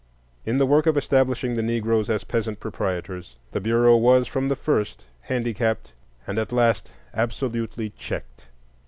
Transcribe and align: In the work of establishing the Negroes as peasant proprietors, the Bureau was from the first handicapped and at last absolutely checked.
In 0.47 0.57
the 0.57 0.65
work 0.65 0.87
of 0.87 0.97
establishing 0.97 1.55
the 1.55 1.61
Negroes 1.61 2.09
as 2.09 2.23
peasant 2.23 2.59
proprietors, 2.59 3.35
the 3.51 3.61
Bureau 3.61 3.95
was 3.95 4.27
from 4.27 4.49
the 4.49 4.55
first 4.55 5.05
handicapped 5.21 5.93
and 6.25 6.39
at 6.39 6.51
last 6.51 6.91
absolutely 7.13 7.91
checked. 7.91 8.47